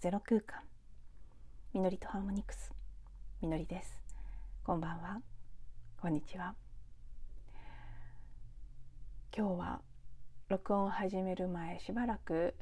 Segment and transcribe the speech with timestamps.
[0.00, 0.60] ゼロ空間。
[1.74, 2.72] みのりとハーモニクス。
[3.42, 4.00] みのりです。
[4.62, 5.20] こんばんは。
[6.00, 6.54] こんにちは。
[9.36, 9.80] 今日は
[10.48, 12.54] 録音を始める前しばらく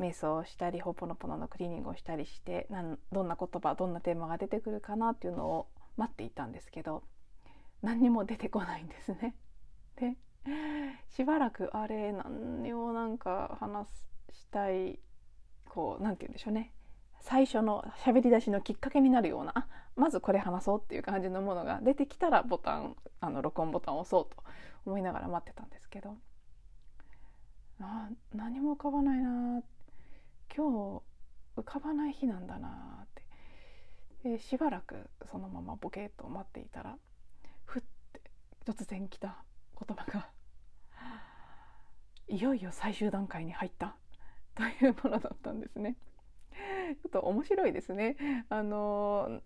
[0.00, 7.02] 瞑想をしたりほぽのぽののクリーニングをしたりしてなんどんな言葉どんなテーマが出てくるかなっていうのを待っていたんですけど
[7.82, 9.36] 何にも出てこないんですね。
[10.00, 10.16] で
[11.14, 13.86] しばらくあれ何をなんか話
[14.32, 14.98] したい
[15.78, 16.72] こう何て言うんでしょうね。
[17.20, 24.42] 最初の喋り出しのきっかけになるようなまずこれ話そうっていう感じのものが出てきたらボタンあの録音ボタンを押そうと
[24.86, 26.16] 思いながら待ってたんですけど。
[27.80, 29.62] あ何も浮かばないな
[30.52, 31.02] 今日
[31.56, 33.06] 浮かばない日なんだなっ
[34.24, 34.30] て。
[34.30, 36.96] でしばらくそのままボケっと待っていたら
[37.66, 38.20] ふって
[38.66, 39.44] 突然来た
[39.78, 40.28] 言葉が
[42.26, 43.94] いよいよ最終段階に入った。
[44.58, 45.96] というものだったんですね。
[47.02, 48.16] ちょっと面白いですね。
[48.48, 49.40] あの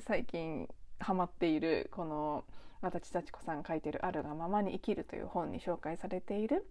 [0.00, 0.68] 最近
[0.98, 2.44] ハマっているこの
[2.80, 6.66] 足立幸子さん書いてる「あるがままに生きる」という本に紹介されている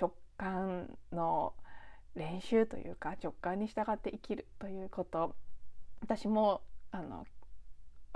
[0.00, 1.52] 直感の
[2.14, 5.34] 練習というか直感に従って生きるということ
[6.00, 7.26] 私もあの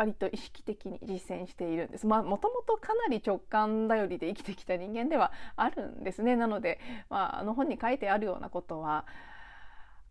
[0.00, 2.06] 割と意識的に実践しているんです。
[2.06, 6.36] まあもともとかなり直感頼りで生きてきた人間ではあるんですね。
[6.36, 9.04] なので、まあ、あの本に書いてあるようなことは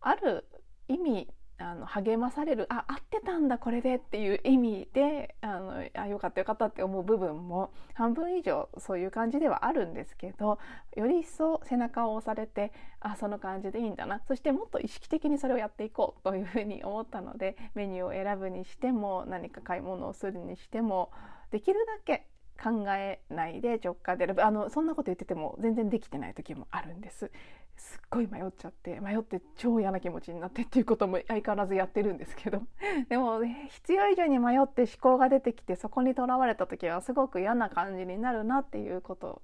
[0.00, 0.46] ある
[0.86, 1.28] 意味
[1.60, 10.58] あの励まされるあ合ってたんだこれでっていう意味であのあよかったよかったって思う部分も半分以上そういう感じではあるんですけど
[10.96, 14.20] より一層背中を押されてあその感じでいいんだな。
[14.26, 21.10] そしてもっと意識的にそれをやっていこうというふうに思ったのでメニューを選ぶにしても何か買い物をするにしても
[21.50, 22.26] できるだけ
[22.62, 27.30] 考えないで直感で選ぶあのそんなこと言ってても全然できてない時もあるんです。
[27.80, 32.62] すっごい迷っちゃって迷って超嫌な気持ちになってっていうことも相変わらずやってるんですけど
[33.08, 39.40] でも、必要以上に迷って思考が出てきてそこにとらわれた時はすごく嫌な感じになるなっていうこと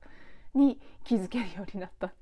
[0.54, 2.12] に気づけるようになった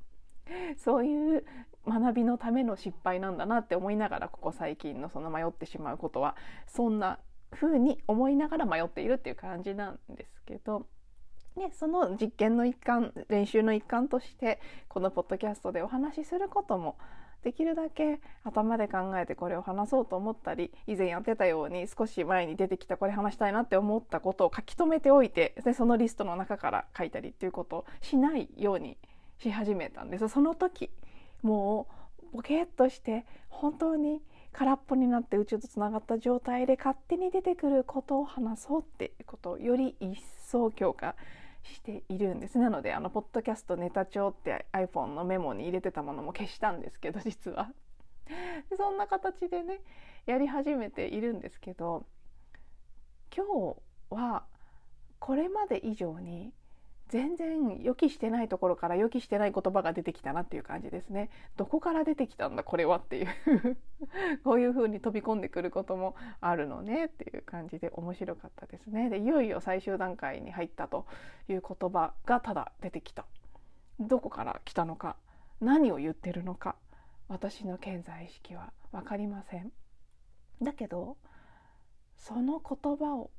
[0.78, 1.44] そういう
[1.86, 6.36] 学びのための失敗なんだなって思いながらここ最近のその迷ってしまうことは
[6.66, 7.19] そんな
[7.50, 10.86] 風に思いながら迷っているっていう感じなんですけど。
[11.56, 16.97] でその実験の一環練習の一環としてこのポッドキャストでお話しすることも
[17.44, 28.97] できるだけ頭で考えてこれを話そうと思ったり以前やってたように少し前に出てきたこれ話したいなって思ったことを書き留めておいてでそのリストの中から書いたりっていうことをしないように
[29.38, 30.28] し始めたんです。
[30.28, 30.91] その時
[31.42, 31.86] も
[32.32, 34.22] うボケっとして本当に
[34.53, 41.15] 空っぽになって宇宙とつながった状態で勝手に出てくることを話そうっていうことをより一層強化
[41.64, 42.58] しているんです。
[42.58, 47.72] なのであのポッドキャストネタ帳って iPhone のメモに入れてたものも消したんですけど 実は。
[48.76, 49.82] そんな形でね
[50.24, 52.06] やり始めているんですけど
[53.36, 53.76] 今日
[54.08, 54.47] は
[55.19, 56.54] これまで以上に
[57.14, 61.30] 全然予期してないところから予期してない言葉が出てきたなっていう感じですね。
[61.56, 63.28] どこから出てきたんだこれはっていう
[64.42, 69.10] こういう風に飛び込んでくることもあるのねっていう感じで面白かったですね。
[69.10, 71.06] でいよいよ最終段階に入ったと
[71.48, 73.24] いう言葉がただ出てきた。
[74.00, 75.14] どこから来たのか
[75.60, 76.74] 何を言ってるのか
[77.28, 79.70] 私の健在意識は分かりません。
[80.60, 81.16] だけど
[82.16, 83.30] その言葉を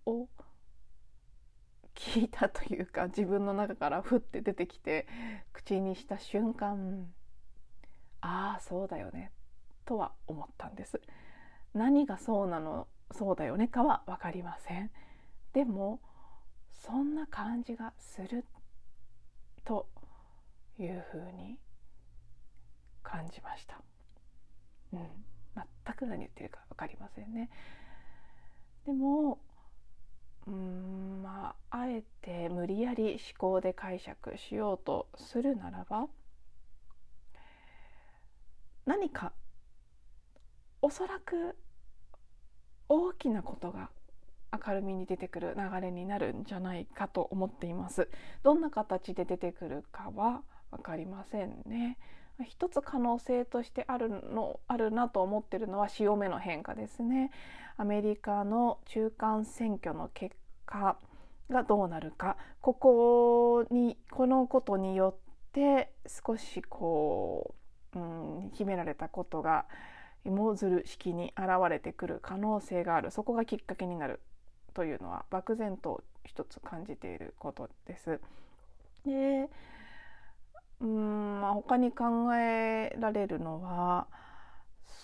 [1.96, 5.08] 聞いたというか自分の中からふって出てきて
[5.54, 7.08] 口にした瞬間
[8.22, 9.32] ああそうだよね
[9.86, 11.02] とは思ったんです。
[11.74, 14.92] 何がそうなのそうだよねかは分かりません。
[15.54, 16.00] でも
[16.72, 18.46] そんな感じがする
[19.64, 19.88] と
[20.78, 21.58] いうふうに
[23.04, 23.82] 感じました、
[24.94, 25.00] うん、
[25.86, 27.50] 全く何言ってるか分かりませんね。
[28.86, 29.40] でも
[30.47, 36.08] うんまああえて無理やり思考で解釈しようとするならば
[38.86, 39.34] 何か
[40.82, 41.58] おそらく
[42.88, 43.90] 大きなことが
[44.66, 48.08] 明るみに出てくる流れになるんじゃないかと思っています。
[48.44, 51.98] どんな形で出てくるかは分かりませんね。
[52.43, 57.32] 一つ可能性としてあるのあるなと思ってるのは潮目の変化ですね。
[57.78, 60.35] アメリカの中間選挙の結
[60.66, 60.97] 果
[61.49, 67.53] がどうなるかここにこのことによって少しこ
[67.93, 68.02] う、う
[68.46, 69.66] ん、秘められたことが
[70.26, 74.20] 芋づる式に現れてくる可能性があるそこがきっかけになる
[74.73, 78.20] というのは漠然と一つ感じていることです。
[79.05, 79.49] で
[80.85, 84.08] うんまあ、他に考えられるのは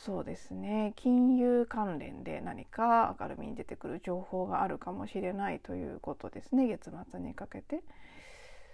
[0.03, 0.93] そうですね。
[0.95, 7.83] 金融関連で何か明るみに出てくる情報があるかもしれないということですね月末にかけて。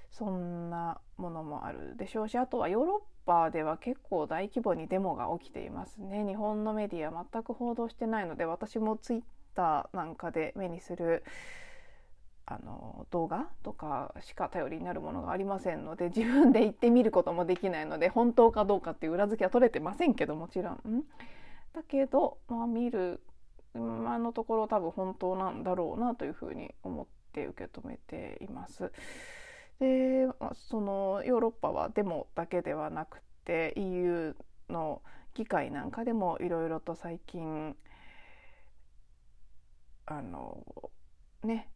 [0.10, 6.26] そんなものもあるでしょうしあとはヨーロッパでは結構大規模にデモが起きていますね。
[6.26, 9.22] 日本のメディア全く報道してないので私もツイッ
[9.54, 11.24] ターなんかで目にする
[12.50, 21.04] あの動画とかしか頼りになるものがありませんので 自分で行ってみることもできないので本当かどうかっていう裏付けは取れてませんけどもちろん。
[21.74, 23.22] だけど、まあ、見る
[23.76, 28.92] 今のところ多分本当なんだろうなというふうに思って受け止めています。
[29.80, 34.36] でそのヨーロッパはデモだけではなくて EU
[34.70, 35.02] の
[35.36, 37.76] 議会なんかでもいろいろと最近
[40.06, 40.66] あの
[41.44, 41.70] ね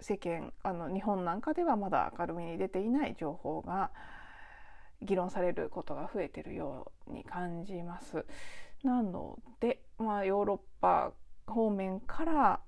[0.00, 3.90] 世間あの日本なんかではまだ明るみに出ていない情報が
[5.02, 8.24] 議論されることが増えてるように感じます。
[8.82, 11.12] なので、まあ、ヨーロッパ
[11.46, 12.60] 方面から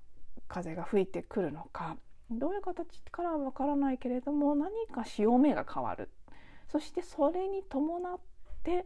[0.47, 1.97] 風が吹いてくるのか
[2.29, 6.09] どういう形からはわからないけれども何か潮目が変わる
[6.69, 8.19] そしてそれに伴っ
[8.63, 8.85] て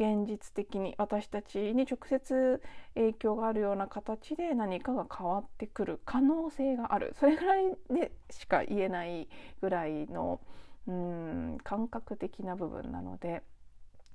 [0.00, 2.62] 現実的に私たちに直接
[2.94, 7.14] 影響があるような形で何かが変わってくる可能性がある。
[7.20, 9.28] それぐらいでしか言えない
[9.60, 10.40] ぐらいの
[10.86, 13.42] うん感覚的な部分なので。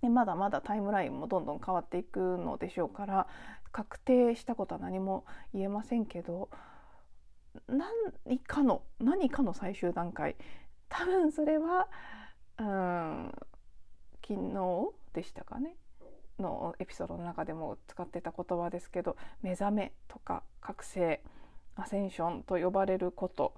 [0.02, 3.28] でまだまだタイムラインもどんどん変わっていくのでしょうから
[3.72, 6.50] 確定したことは何も言えませんけど
[7.68, 10.36] 何かの何かの最終段階。
[10.90, 11.88] 多分それは
[12.58, 13.32] うん
[14.28, 15.76] 昨日でしたかね
[16.40, 21.22] のエピソードの中でも使ってた言葉ですけど目覚めとか覚醒
[21.76, 23.54] アセンションと呼ばれること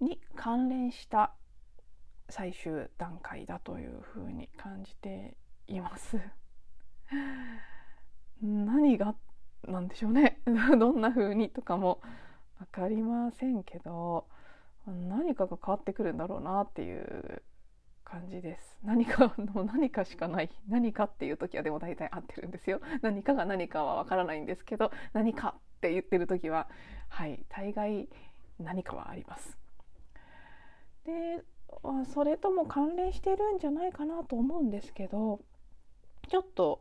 [0.00, 1.32] に関連した
[2.28, 5.36] 最終段階だというふうに感じて
[5.66, 6.18] います。
[8.42, 9.14] 何が
[9.66, 12.00] なんでしょうね どんな風にとかも
[12.58, 14.26] 分かりませんけど
[14.86, 17.42] 何かが変わってくるんだろうなっていう
[18.04, 18.78] 感じです。
[18.84, 20.50] 何かの何かしかない。
[20.68, 22.80] 何かっていう時はでも大体合ってるんですよ。
[23.02, 26.68] 何かが何かはわからないんですけど何かって言ってる時は
[27.08, 28.08] はい大概
[28.58, 29.58] 何かはあります。
[31.04, 31.44] で
[32.06, 35.40] それとも関連してるんじゃないかなと思うんですけど
[36.28, 36.80] ちょっと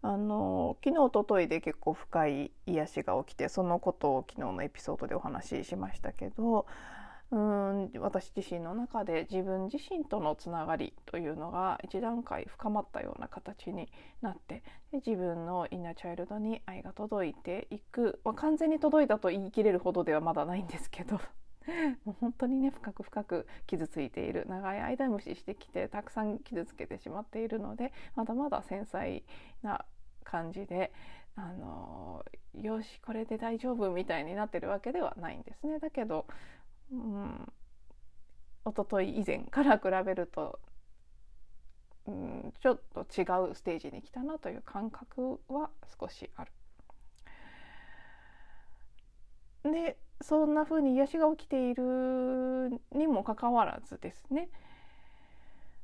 [0.00, 6.66] あの昨日おとといで結構深い癒しが起きてそのことを昨日のエピソードでお話ししましたけど
[7.32, 13.88] うん私自身の中で自分自身とのつながりというのが一段階深まったような形に
[14.20, 14.62] なって
[14.92, 21.16] 自分のインナーチャイルドに愛が届いていく、まあ、完全に届いたと言い切れるほどではまだないんですけど
[22.04, 29.22] もう本当にね深く深く傷ついている長い間無視してきてたくさん傷つけてしまっているのでまだまだ繊細
[29.62, 29.86] な
[30.22, 30.92] 感じで
[31.34, 32.24] あの
[32.60, 35.78] よしこれで大丈夫みたいになってるわけではないんですね。
[35.78, 36.26] だけど
[36.92, 37.52] うん、
[38.66, 40.60] 一昨日以前から比べると、
[42.06, 46.52] うん、ちょっと違うステージに来たなという感覚は少しある。
[49.64, 54.48] でそんな風に癒しが起きているにもかかわらずですね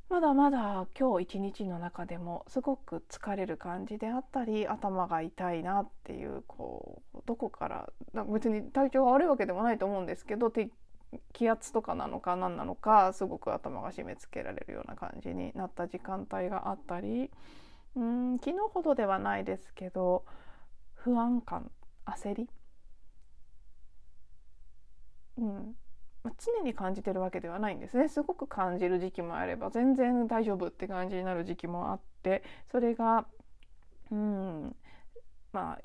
[0.09, 7.93] まだまだ今日一日の中でもすごく疲れる感じであったり頭が痛いなっていうこうどこから
[8.33, 10.51] 別に体調が悪いわけでもないと思うんですけど
[11.33, 17.31] 気圧とかなのか何なのかすごく頭が締め付けられるような感じになった時間帯があったり
[17.97, 20.25] うん昨日ほどではないですけど
[20.95, 21.71] 不安感
[22.07, 22.49] 焦り、
[25.39, 25.77] うん
[26.25, 28.09] まあ、常に感じてるわけではないんですね。
[28.09, 33.27] すごく感じる時期もあれば全然大丈夫って感じになる時期もあってそれが
[34.11, 34.77] うん
[35.53, 35.79] まあ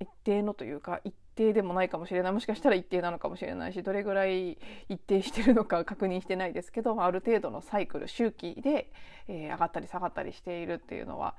[0.00, 8.92] 一定のというか一定でもないかもしれないもしかしたら一定なのかもしれないしどれぐらい一定してるのか確認してないですけどある程度のサイクル周期で、
[9.28, 11.34] えー、上がったり下がったりしているっていうのは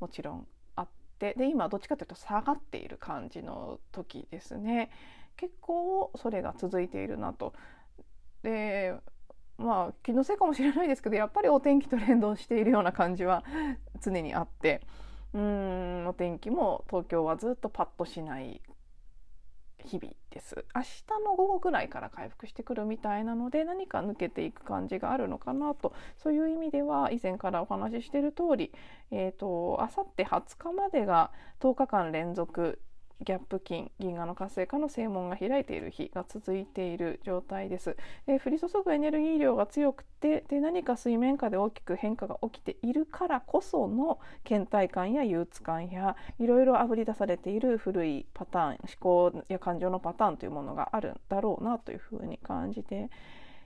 [0.00, 4.90] もちろんあってで今どっちかというと下がっている感じの時ですね
[5.36, 7.54] 結構それが続いているなと。
[8.42, 8.94] で
[9.56, 13.44] まあ気のせいかもしれないですけどやっぱりお天気と連動しているような感じは
[14.00, 14.80] 常にあって
[15.34, 18.60] うんお天気も東京はずっとパッとしない
[19.84, 20.64] 日々です。
[20.74, 20.86] 明日
[21.24, 25.92] の午後ぐらいから回復してくるみたいなので何か抜けていく感じがあるのかなと。
[26.16, 28.72] そういう意味では以前からお話ししている通り
[29.10, 31.30] えっ、とあさって20日までが
[31.60, 32.80] 10日間連続
[33.24, 37.96] ギャップ金銀河の活性化の正門が開いている日が続いている状態です。
[38.26, 53.10] で降り注ぐエネルギー量が強くてで何か水面下で大きく変化が起きているからこその倦怠感や憂鬱感やいろいろあぶり出されている古いパターン思考や感情のパターンというものがあるんだろうなというふうに感じて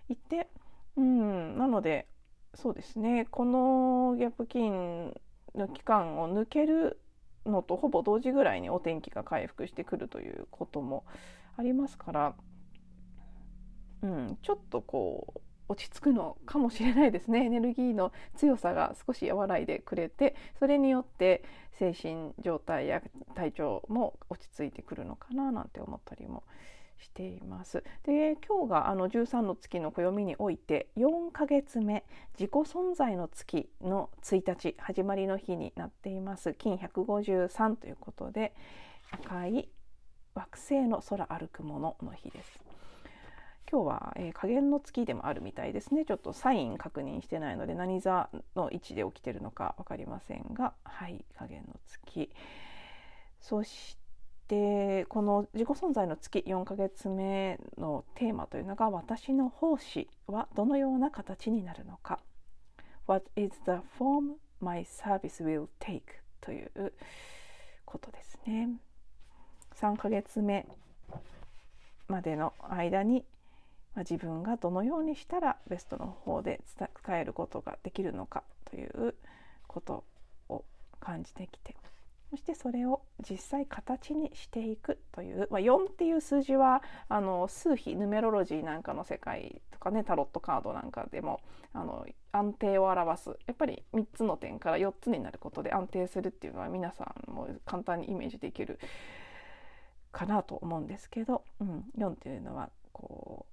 [0.09, 0.49] いて、
[0.97, 2.07] うん、なので
[2.55, 5.15] そうですねこのギャップ金
[5.55, 6.99] の期間を抜ける
[7.47, 11.05] のとほぼ同時ぐらいにお天気が回復してくるということも
[11.57, 12.35] ありますから、
[14.03, 17.45] うん、ちょっとこう落ち着くのかもしれないですね。
[17.45, 23.03] エネルギーの強さが少し和らいでくれてそれによって精神状態や
[23.35, 26.45] 体調も落ち着いてくるのかななんて思ったりも
[27.03, 27.85] しています。
[28.05, 32.05] で今日があの13の月の暦において4ヶ月目
[32.39, 38.55] 自己存在の月の1日始まりの日になっています金153ということで
[39.11, 39.69] 赤い
[40.35, 42.61] 惑星の空歩くものの日です。
[43.71, 52.31] 今日は、えー、加減の月でもあるみたいですねちょっとサイン確認してないので何座の位置で起きてるのか分かりませんがはい加減の月
[53.41, 53.97] そし
[54.53, 62.21] でこの自己存在の月4ヶ月目のテーマというのが私の奉仕はどのような形になるのか。
[63.07, 66.03] What is the form my service will take?
[66.43, 66.93] という
[67.87, 68.69] ことですね。
[69.81, 70.67] 3ヶ月目
[72.07, 73.25] までの間に
[73.95, 79.15] ま自分がどのようにしたらベストの方で伝えることができるのかという
[79.67, 80.05] こと
[80.51, 80.63] を
[81.01, 81.75] 感じてきて
[82.33, 91.41] そしてそれを実際形にしていくという、まあ、4っていう数字はあの数比ヌメロロジーなんかの世界とかねタロットカードなんかでも
[91.75, 98.79] あの安定を表すやっぱり3つの点から4つになることで安定するっていうのは皆さんも簡単にイメージできる
[100.11, 103.45] かなと思うんですけど、うん、4っていうのはこ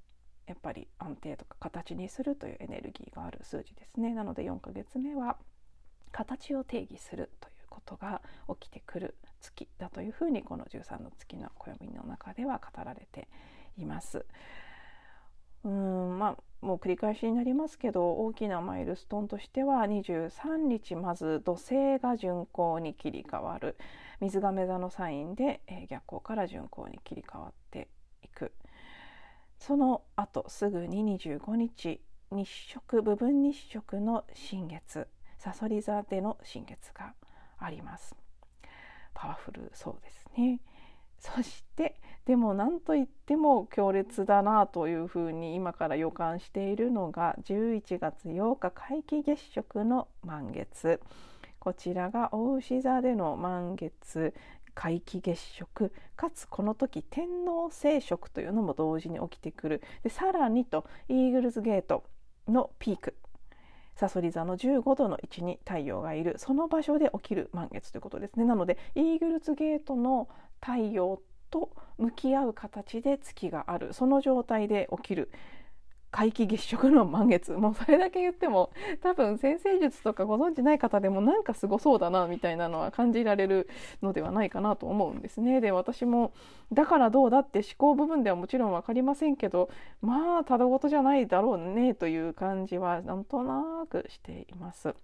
[0.48, 4.14] うやっぱり安定とか形にするというエネルギーがある数字ですね。
[4.14, 5.36] なので4ヶ月目は
[6.14, 8.22] 形を定義するということが
[8.60, 13.28] 起きてくる月だというふうにこの13の月の暦の中では語られて
[13.78, 14.26] います。
[15.64, 23.78] うんまあもう繰り返しになりますけど大きなマイルストーンとしては23日まず土星が巡行に切り替わる
[24.22, 27.90] 水亀座のサインで、えー、逆行から巡行に切り替わって
[28.24, 28.54] いく
[29.58, 35.08] その後すぐに25日日食部分日食の新月
[35.38, 37.14] さそり座での新月が
[37.60, 38.16] あります。
[39.14, 40.60] パワフルそうですね。
[41.20, 51.02] そしてでも何といっても強烈だなというふうに今から予感しているのが11月8日皆既月食の満月。
[51.60, 54.34] こちらが大牛座での満月。
[54.76, 55.92] 皆既月食。
[56.16, 59.82] かつこの時天王星食というのも同時に起きてくる。
[60.04, 62.06] でさらにとイーグルズゲート
[62.48, 63.16] のピーク。
[64.00, 66.36] さそり座の15度の位置に太陽がいる。
[66.38, 68.46] その場所で起きる満月ということですね。
[68.46, 70.30] なのでイーグルズゲートの
[70.62, 73.92] 太陽と向き合う形で月がある。
[73.92, 75.30] その状態で起きる。
[76.12, 83.70] 皆既月食の満月もうそれだけ言っても多分先生術とかご存じない方でもなんかすごそうだなみたいなのは感じられる
[84.02, 85.62] のではないかなと思うんですね。
[85.62, 86.34] で私も
[86.74, 89.70] だからどうだって思考部分ではもちろん分かりませんけど
[90.02, 94.96] まあただごとじゃないだろうねという感じはなんとなくしています。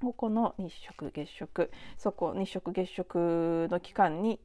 [0.00, 4.40] ここの日食月食そこ日食月食の期間に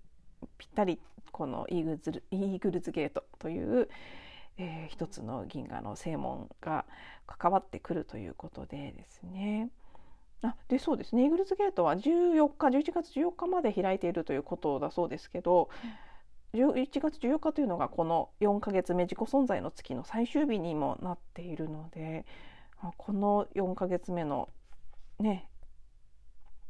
[0.58, 1.00] ぴったり
[1.32, 3.88] このイーグルズゲートという
[4.58, 6.86] えー、一つの銀河の正門が
[7.28, 9.70] 関わってくるということでですね。
[10.42, 15.70] あでそうですねイーグルズゲートは14日11月14日まで開いているということだそうですけど
[16.54, 22.26] 11月14日というのがこの4ヶ月目自己存在の月の最終日にもなっているので
[22.98, 24.50] この4ヶ月目の
[25.20, 25.50] ね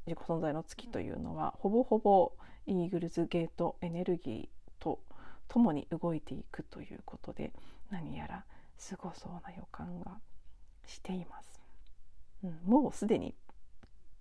[0.07, 2.31] 自己存在の月というのはほぼほぼ
[2.67, 4.99] イーグルズゲートエネルギーと
[5.47, 7.51] ともに動いていくということで
[7.91, 8.45] 何やら
[8.77, 10.19] すごそうな予感が
[10.85, 11.59] しています。
[12.43, 13.35] うん、もうすでに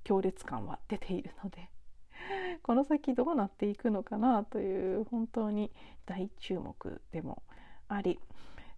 [0.02, 1.68] 強烈感は出ているので
[2.62, 5.70] この先どうなっていくのかなという本当に
[6.06, 7.42] 大注目でも
[7.88, 8.20] あり、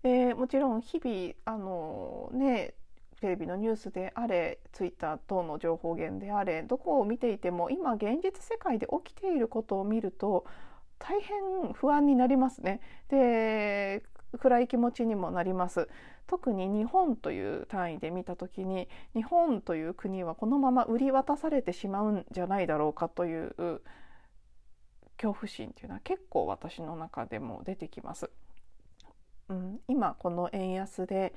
[0.02, 2.74] えー、もちろん日々あのね
[3.20, 10.44] テレビのニュースであれツイッター等の情報源であれどこを見ていても今現実世界で起きていることを見ると
[10.98, 12.80] 大変不安になりますね。
[13.08, 14.02] で
[14.38, 15.88] 暗い気持ちにもなります
[16.26, 23.54] 特に日本という単位で見た時に日本という国はこのまま売り渡されてしまうんじゃないだろうかという
[25.16, 28.30] 恐怖心というのは結構私の中でも出てきます。
[29.48, 31.34] うん、今この円安で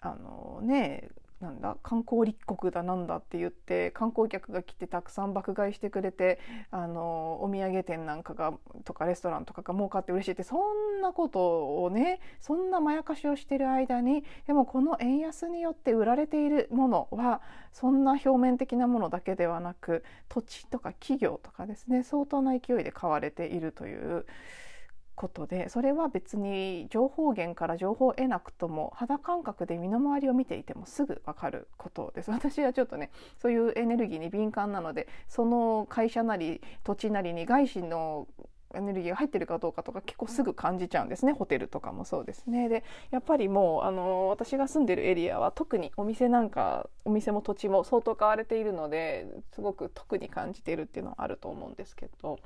[0.00, 1.08] あのね
[1.42, 6.38] なんだ観光立国だなんだって言って観光客が来てたくさん爆買いしてくれて
[6.70, 24.26] あのお土産店なんかがとかレストランとかが儲かって嬉しいってそんなことをねそんなまやかしをしてる間にでもこの円安によって売られているものはそんな表面的なものだけではなく土地とか企業とかですね相当な勢いで買われているという。
[25.14, 32.30] ことでそれは別に情報源から情報を得なくとも肌感覚で身の回りを見ていてもすぐ分かることです。
[32.32, 38.26] 私はちょっとねそういうエネルギーに敏感なのでその会社なり土地なりに外資の
[38.74, 41.32] エネルギーが入ってるかどうかとか結構すぐ感じちゃうんですね。
[41.38, 42.68] ホテルとかもそうですね。
[42.68, 52.38] でやっぱりもうあの私が住んでるエリアは特にお店なんかお店も土地も相当買われているのですごく特に感じているっていうのはあると思うんですけど。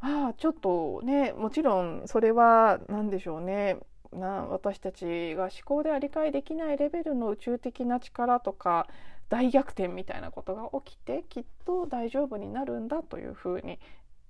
[0.00, 3.78] ああちょっとねもちろんそれは何でしょうね。
[4.12, 8.88] な私たちが思考では理解できないレベルの宇宙的な力とか
[9.28, 13.78] 大逆転みたいなことが起きてきっと大丈夫になるんだというふうに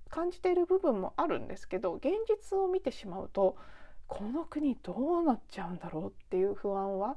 [0.09, 3.57] 感じている部分もあるんですけど現実を見てしまうと
[4.07, 7.15] この国どうなっちゃうんだろうっていう不安は、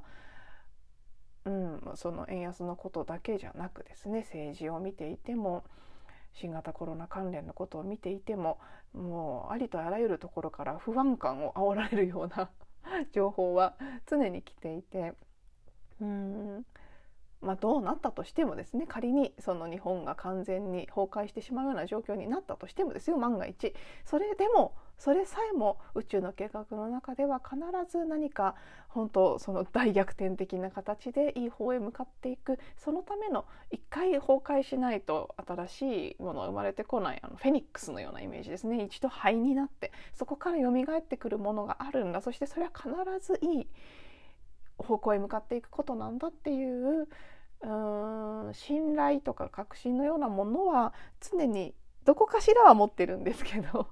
[1.43, 5.65] うん、その円安のことだけじゃなくですね政治を見ていても
[6.39, 8.59] 新型コロナ関連のことを見ていても
[8.93, 12.49] もうありとあらゆるところから不安感を煽られるような
[13.13, 13.75] 情報は
[14.05, 15.13] 常に来ていて
[16.01, 16.65] うん。
[17.41, 23.73] まあ、どうなったとしてもですね仮にその日本が完全に崩壊してしまうような状況になったとしてもですよ万が一。
[24.03, 27.59] それでもそれさえも宇宙の計画の中では必
[27.91, 28.55] ず何か
[28.87, 32.57] 本当その大逆転的な形でいい方へ向かっていく。
[32.77, 35.81] そのための一回崩壊しないと新し
[36.19, 37.19] いものが生まれてこない。
[37.21, 38.83] あのフェニックスのようなイメージですね。
[38.83, 42.21] 一度灰になってそこから蘇ってくるものがあるんだ。
[42.21, 43.67] そしてそれは必ずいい
[44.77, 47.07] 方向へ向かっていくことなんだっていう
[47.65, 51.73] うん信頼とか確信のようなものは常に
[52.03, 53.87] どこかしらは持ってるんですけど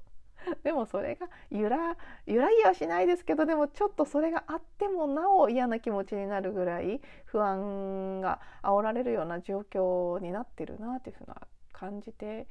[0.63, 12.47] でもそれが揺ら揺らぎはしないですけどでもちょっとそれがあってもなお嫌な気持ちになるぐらい不安が煽られるような状況になってるなというふうな感じて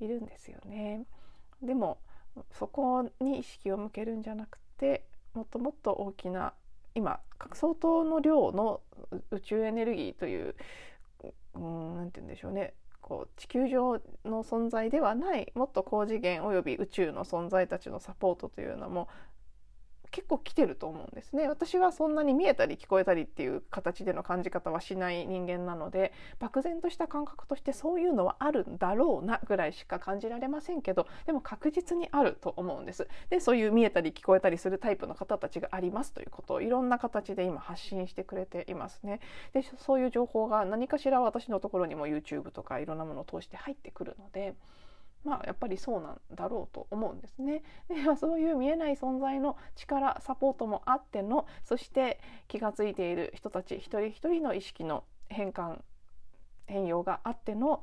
[0.00, 1.06] いるんですよね。
[1.62, 1.98] でも
[2.50, 6.52] そこに意識を向けるんじゃなくてもっともっと大きな
[6.96, 7.20] 今
[7.52, 8.80] 相当の量の
[9.30, 10.56] 宇宙エネルギーという
[11.54, 12.72] 何て言うんでしょうね。
[13.02, 19.08] こう地球上の存在ではないもっと高次元および宇宙の存在たちのサポートというのも
[20.10, 21.48] 結構来てると思うんですね。
[21.48, 33.08] 私はそんなに見えたり聞こえたりっていう形での感じ方はしない人間なので漠然とした感覚としてそういうのはあるんだろうなぐらいしか感じられませんけどでも確実にあると思うんです。
[33.30, 39.20] でそういう見えたり聞こえたりするタイプの方たちがありますということをいろんな形で今発信してくれていますね。
[39.52, 44.54] でそういう情報が何かしら私のところにも YouTube とかいろんなものを通して入ってくるので
[45.26, 47.64] まあ、やっぱりそうなんだろうと思うんですね。
[47.90, 55.82] でそういう見えない存在の力サポートもあってのそして気が付いている人たち一人一人の意識の変換
[56.66, 57.82] 変容があっての、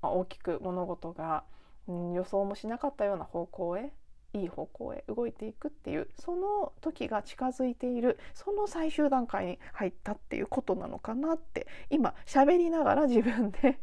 [0.00, 1.44] まあ、大きく物事が、
[1.88, 3.92] うん、予想もしなかったような方向へ
[4.32, 13.80] いい方向へ動いていくっていうその時が近づいているその最終段階に入ったっていうことなのかなって今喋りながら自分で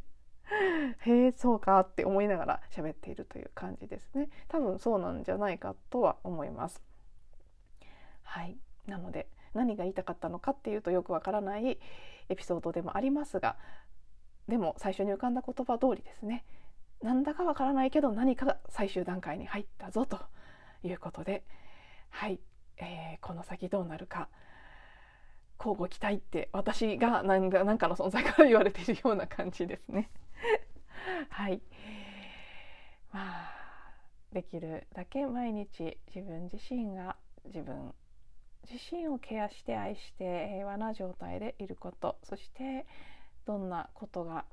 [1.05, 4.29] へえそうかって思いながら喋っているという感じですね。
[4.47, 6.81] 多分そうなんじゃないかとは思います。
[8.23, 8.57] はい。
[8.87, 11.79] なので何が言いたかったのかっていうとよくわからない
[12.29, 13.57] エピソードでもありますが
[14.47, 16.45] でも最初に浮かんだ言葉通りですね。
[17.01, 20.19] なんだかわからないけど何かが最終段階に入ったぞと
[20.83, 21.45] いうことで
[22.09, 22.41] はい、
[22.77, 24.27] えー、この先どうなるか
[25.59, 30.09] 交互期待って私が何か何かの存在から言われているような感じですね。
[31.29, 31.61] はい。
[33.11, 33.59] まあ
[34.31, 37.93] できるだけ毎日自分自身が自分
[38.69, 42.85] 自身をケアして愛して平和な状態でいることそして
[43.45, 44.45] どんなことが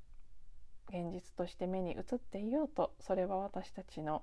[0.88, 4.22] 現実として目に映っていようとそれは私たちの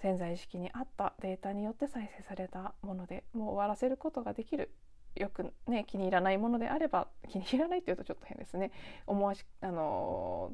[0.00, 4.70] 潜在意識にあったデータによって再生されたものでもう終わらせることができる。
[5.16, 8.72] よくね気に入らないものであれば気に入らないっていうとちょっと変ですね。
[9.06, 10.52] 思わしあの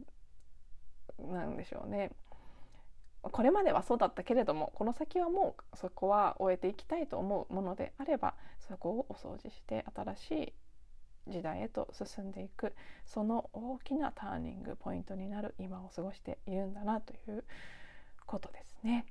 [1.18, 2.10] なんでしょうね。
[3.22, 10.54] これまではそうだったけれどもこの先はもうそこは終えていきたいと思うものであればそこをお掃除して新し
[11.28, 12.74] い時代へと進んでいく。
[13.06, 17.44] その大きなターニングポイントになる今を過ごしているんだなという
[18.26, 19.04] ことですね。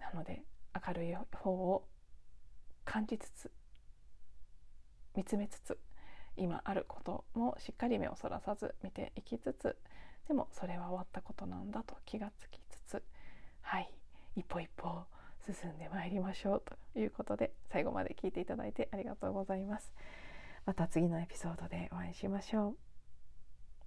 [0.00, 0.42] なので
[0.86, 1.84] 明るい方を
[2.84, 3.50] 感じつつ
[5.18, 5.76] 見つめつつ
[6.36, 9.76] 今あることもしっかり目をそらさず見ていきつつ
[10.28, 13.02] でもそれは終わったことなんだと気がつきつつ
[13.62, 13.92] はい
[14.36, 15.02] 一歩一歩
[15.44, 16.62] 進んでまいりましょう
[16.94, 19.92] ということで最後まで聞いていただいてありがとうございます。
[20.66, 22.87] また次のエピソードでお会いしましょう。